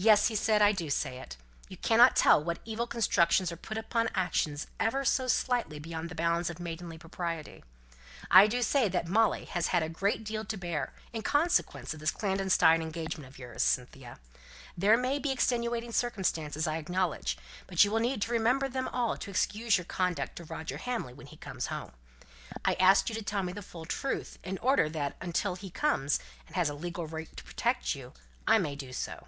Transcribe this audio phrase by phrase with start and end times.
[0.00, 1.36] "Yes!" he said, "I do say it.
[1.68, 6.14] You cannot tell what evil constructions are put upon actions ever so slightly beyond the
[6.14, 7.64] bounds of maidenly propriety.
[8.30, 11.98] I do say that Molly has had a great deal to bear, in consequence of
[11.98, 14.20] this clandestine engagement of yours, Cynthia
[14.76, 17.36] there may be extenuating circumstances, I acknowledge
[17.66, 21.12] but you will need to remember them all to excuse your conduct to Roger Hamley,
[21.12, 21.90] when he comes home.
[22.64, 26.20] I asked you to tell me the full truth, in order that until he comes,
[26.46, 28.12] and has a legal right to protect you,
[28.46, 29.26] I may do so."